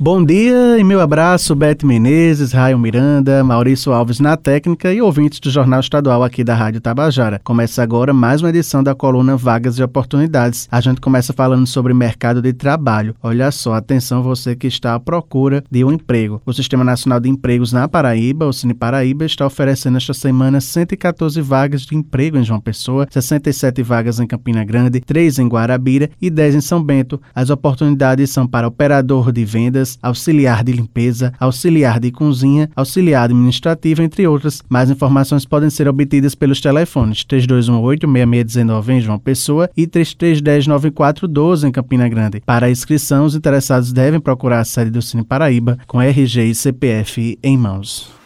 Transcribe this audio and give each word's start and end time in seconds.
Bom 0.00 0.24
dia 0.24 0.78
e 0.78 0.84
meu 0.84 1.00
abraço, 1.00 1.56
Bete 1.56 1.84
Menezes, 1.84 2.52
Raio 2.52 2.78
Miranda, 2.78 3.42
Maurício 3.42 3.92
Alves 3.92 4.20
na 4.20 4.36
técnica 4.36 4.92
e 4.94 5.02
ouvintes 5.02 5.40
do 5.40 5.50
Jornal 5.50 5.80
Estadual 5.80 6.22
aqui 6.22 6.44
da 6.44 6.54
Rádio 6.54 6.80
Tabajara. 6.80 7.40
Começa 7.42 7.82
agora 7.82 8.14
mais 8.14 8.40
uma 8.40 8.50
edição 8.50 8.80
da 8.80 8.94
coluna 8.94 9.36
Vagas 9.36 9.76
e 9.76 9.82
Oportunidades. 9.82 10.68
A 10.70 10.80
gente 10.80 11.00
começa 11.00 11.32
falando 11.32 11.66
sobre 11.66 11.92
mercado 11.92 12.40
de 12.40 12.52
trabalho. 12.52 13.12
Olha 13.20 13.50
só, 13.50 13.74
atenção 13.74 14.22
você 14.22 14.54
que 14.54 14.68
está 14.68 14.94
à 14.94 15.00
procura 15.00 15.64
de 15.68 15.84
um 15.84 15.90
emprego. 15.90 16.40
O 16.46 16.52
Sistema 16.52 16.84
Nacional 16.84 17.18
de 17.18 17.28
Empregos 17.28 17.72
na 17.72 17.88
Paraíba, 17.88 18.46
o 18.46 18.52
Cine 18.52 18.74
Paraíba, 18.74 19.24
está 19.24 19.44
oferecendo 19.44 19.96
esta 19.96 20.14
semana 20.14 20.60
114 20.60 21.40
vagas 21.40 21.82
de 21.82 21.96
emprego 21.96 22.38
em 22.38 22.44
João 22.44 22.60
Pessoa, 22.60 23.08
67 23.10 23.82
vagas 23.82 24.20
em 24.20 24.28
Campina 24.28 24.62
Grande, 24.62 25.00
3 25.00 25.40
em 25.40 25.48
Guarabira 25.48 26.08
e 26.22 26.30
10 26.30 26.54
em 26.54 26.60
São 26.60 26.80
Bento. 26.80 27.20
As 27.34 27.50
oportunidades 27.50 28.30
são 28.30 28.46
para 28.46 28.68
operador 28.68 29.32
de 29.32 29.44
vendas, 29.44 29.87
auxiliar 30.02 30.64
de 30.64 30.72
limpeza, 30.72 31.32
auxiliar 31.38 32.00
de 32.00 32.10
cozinha, 32.10 32.68
auxiliar 32.74 33.24
administrativo, 33.24 34.02
entre 34.02 34.26
outras. 34.26 34.60
Mais 34.68 34.90
informações 34.90 35.44
podem 35.44 35.70
ser 35.70 35.86
obtidas 35.86 36.34
pelos 36.34 36.60
telefones 36.60 37.24
3218-6619 37.24 38.88
em 38.88 39.00
João 39.00 39.18
Pessoa 39.18 39.70
e 39.76 39.86
3310-9412 39.86 41.68
em 41.68 41.72
Campina 41.72 42.08
Grande. 42.08 42.42
Para 42.44 42.70
inscrição, 42.70 43.24
os 43.24 43.34
interessados 43.34 43.92
devem 43.92 44.20
procurar 44.20 44.60
a 44.60 44.64
sede 44.64 44.90
do 44.90 45.00
Cine 45.00 45.24
Paraíba 45.24 45.78
com 45.86 46.02
RG 46.02 46.44
e 46.44 46.54
CPF 46.54 47.38
em 47.42 47.56
mãos. 47.56 48.17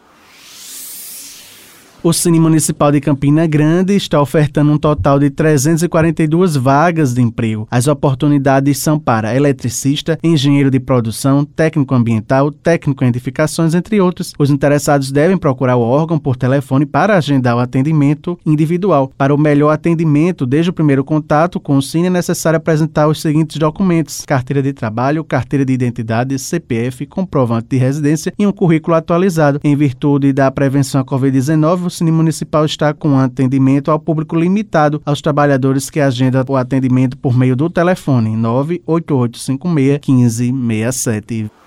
O 2.04 2.12
Cine 2.12 2.38
Municipal 2.38 2.92
de 2.92 3.00
Campina 3.00 3.48
Grande 3.48 3.96
está 3.96 4.22
ofertando 4.22 4.74
um 4.74 4.78
total 4.78 5.18
de 5.18 5.30
342 5.30 6.58
vagas 6.58 7.14
de 7.14 7.22
emprego. 7.22 7.66
As 7.72 7.88
oportunidades 7.88 8.78
são 8.78 9.00
para 9.00 9.34
eletricista, 9.34 10.20
engenheiro 10.22 10.70
de 10.70 10.82
produção, 10.82 11.46
técnico 11.46 11.96
ambiental, 11.96 12.52
técnico 12.52 13.06
em 13.06 13.08
edificações, 13.08 13.74
entre 13.74 14.02
outros. 14.02 14.34
Os 14.38 14.50
interessados 14.50 15.14
devem 15.14 15.38
procurar 15.38 15.78
o 15.78 15.82
órgão 15.82 16.20
por 16.20 16.36
telefone 16.36 16.86
para 16.86 17.16
agendar 17.16 17.56
o 17.56 17.60
atendimento 17.60 18.38
individual. 18.46 19.10
Para 19.18 19.34
o 19.34 19.38
melhor 19.38 19.70
atendimento, 19.70 20.46
desde 20.46 20.72
o 20.72 20.74
primeiro 20.74 21.06
contato 21.06 21.58
com 21.58 21.78
o 21.78 21.82
Cine, 21.82 22.08
é 22.08 22.10
necessário 22.10 22.58
apresentar 22.58 23.08
os 23.08 23.22
seguintes 23.22 23.58
documentos: 23.58 24.26
carteira 24.26 24.62
de 24.62 24.74
trabalho, 24.74 25.24
carteira 25.24 25.64
de 25.64 25.72
identidade, 25.72 26.38
CPF, 26.38 27.06
comprovante 27.06 27.70
de 27.70 27.78
residência 27.78 28.34
e 28.38 28.46
um 28.46 28.52
currículo 28.52 28.98
atualizado. 28.98 29.62
Em 29.64 29.74
virtude 29.74 30.34
da 30.34 30.52
prevenção 30.52 31.00
à 31.00 31.06
Covid-19, 31.06 31.93
Cine 31.94 32.12
Municipal 32.12 32.66
está 32.66 32.94
com 32.94 33.18
atendimento 33.18 33.92
ao 33.92 34.00
público 34.00 34.36
limitado 34.36 35.02
aos 35.06 35.22
trabalhadores 35.22 35.90
que 35.90 36.00
agendam 36.00 36.44
o 36.48 36.58
atendimento 36.58 37.18
por 37.18 37.38
meio 37.38 37.56
do 37.56 37.70
telefone 37.70 38.36
98856 38.36 40.52
1567. 40.52 41.63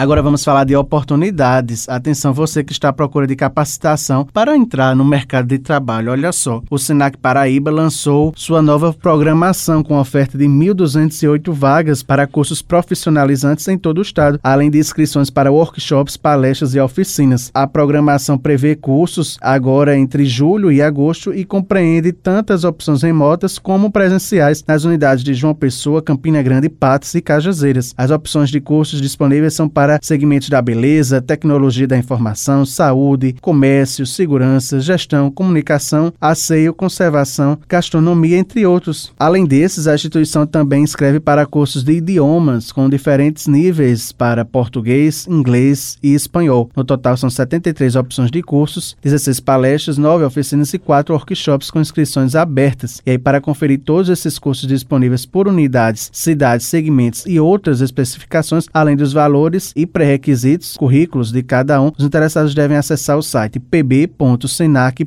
Agora 0.00 0.22
vamos 0.22 0.42
falar 0.42 0.64
de 0.64 0.74
oportunidades. 0.74 1.86
Atenção, 1.86 2.32
você 2.32 2.64
que 2.64 2.72
está 2.72 2.88
à 2.88 2.92
procura 2.92 3.26
de 3.26 3.36
capacitação 3.36 4.26
para 4.32 4.56
entrar 4.56 4.96
no 4.96 5.04
mercado 5.04 5.48
de 5.48 5.58
trabalho. 5.58 6.10
Olha 6.10 6.32
só, 6.32 6.62
o 6.70 6.78
Senac 6.78 7.18
Paraíba 7.18 7.70
lançou 7.70 8.32
sua 8.34 8.62
nova 8.62 8.94
programação 8.94 9.82
com 9.82 9.98
oferta 9.98 10.38
de 10.38 10.46
1.208 10.46 11.52
vagas 11.52 12.02
para 12.02 12.26
cursos 12.26 12.62
profissionalizantes 12.62 13.68
em 13.68 13.76
todo 13.76 13.98
o 13.98 14.00
estado, 14.00 14.40
além 14.42 14.70
de 14.70 14.78
inscrições 14.78 15.28
para 15.28 15.52
workshops, 15.52 16.16
palestras 16.16 16.74
e 16.74 16.80
oficinas. 16.80 17.50
A 17.52 17.66
programação 17.66 18.38
prevê 18.38 18.74
cursos 18.74 19.36
agora 19.38 19.98
entre 19.98 20.24
julho 20.24 20.72
e 20.72 20.80
agosto 20.80 21.34
e 21.34 21.44
compreende 21.44 22.10
tantas 22.10 22.64
opções 22.64 23.02
remotas 23.02 23.58
como 23.58 23.90
presenciais 23.90 24.64
nas 24.66 24.84
unidades 24.84 25.22
de 25.22 25.34
João 25.34 25.54
Pessoa, 25.54 26.00
Campina 26.00 26.40
Grande, 26.40 26.70
Patos 26.70 27.14
e 27.14 27.20
Cajazeiras. 27.20 27.92
As 27.98 28.10
opções 28.10 28.48
de 28.48 28.62
cursos 28.62 29.02
disponíveis 29.02 29.52
são 29.52 29.68
para 29.68 29.89
para 29.90 29.98
segmentos 30.02 30.48
da 30.48 30.62
beleza, 30.62 31.20
tecnologia 31.20 31.88
da 31.88 31.98
informação, 31.98 32.64
saúde, 32.64 33.34
comércio, 33.40 34.06
segurança, 34.06 34.78
gestão, 34.78 35.32
comunicação, 35.32 36.12
asseio, 36.20 36.72
conservação, 36.72 37.58
gastronomia, 37.68 38.38
entre 38.38 38.64
outros. 38.64 39.12
Além 39.18 39.44
desses, 39.44 39.88
a 39.88 39.94
instituição 39.96 40.46
também 40.46 40.84
inscreve 40.84 41.18
para 41.18 41.44
cursos 41.44 41.82
de 41.82 41.94
idiomas 41.94 42.70
com 42.70 42.88
diferentes 42.88 43.48
níveis 43.48 44.12
para 44.12 44.44
português, 44.44 45.26
inglês 45.28 45.98
e 46.00 46.14
espanhol. 46.14 46.70
No 46.76 46.84
total, 46.84 47.16
são 47.16 47.28
73 47.28 47.96
opções 47.96 48.30
de 48.30 48.42
cursos, 48.42 48.96
16 49.02 49.40
palestras, 49.40 49.98
9 49.98 50.24
oficinas 50.24 50.72
e 50.72 50.78
4 50.78 51.12
workshops 51.12 51.68
com 51.68 51.80
inscrições 51.80 52.36
abertas. 52.36 53.02
E 53.04 53.10
aí, 53.10 53.18
para 53.18 53.40
conferir 53.40 53.80
todos 53.80 54.08
esses 54.08 54.38
cursos 54.38 54.68
disponíveis 54.68 55.26
por 55.26 55.48
unidades, 55.48 56.10
cidades, 56.12 56.66
segmentos 56.66 57.24
e 57.26 57.40
outras 57.40 57.80
especificações, 57.80 58.66
além 58.72 58.94
dos 58.94 59.12
valores 59.12 59.69
e 59.76 59.86
pré-requisitos, 59.86 60.76
currículos 60.76 61.32
de 61.32 61.42
cada 61.42 61.80
um, 61.80 61.90
os 61.96 62.04
interessados 62.04 62.54
devem 62.54 62.76
acessar 62.76 63.16
o 63.16 63.22
site 63.22 63.58
pb.senac.br, 63.58 65.06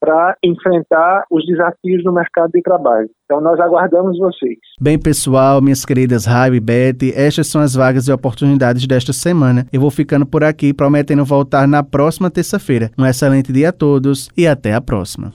para 0.00 0.36
enfrentar 0.42 1.24
os 1.30 1.44
desafios 1.46 2.02
do 2.04 2.12
mercado 2.12 2.50
de 2.52 2.62
trabalho. 2.62 3.08
Então, 3.24 3.40
nós 3.40 3.58
aguardamos 3.60 4.18
vocês. 4.18 4.58
Bem, 4.80 4.98
pessoal, 4.98 5.60
minhas 5.60 5.84
queridas 5.84 6.24
Raio 6.24 6.54
e 6.54 6.60
Beth, 6.60 7.12
estas 7.14 7.46
são 7.48 7.60
as 7.60 7.74
vagas 7.74 8.08
e 8.08 8.12
oportunidades 8.12 8.86
desta 8.86 9.12
semana. 9.12 9.66
Eu 9.72 9.80
vou 9.80 9.90
ficando 9.90 10.24
por 10.24 10.42
aqui, 10.44 10.72
prometendo 10.72 11.24
voltar 11.24 11.68
na 11.68 11.82
próxima 11.82 12.30
terça-feira. 12.30 12.90
Um 12.98 13.04
excelente 13.04 13.52
dia 13.52 13.68
a 13.70 13.72
todos 13.72 14.30
e 14.36 14.46
até 14.46 14.74
a 14.74 14.80
próxima. 14.80 15.32